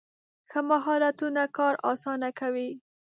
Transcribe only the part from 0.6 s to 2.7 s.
مهارتونه کار اسانه کوي.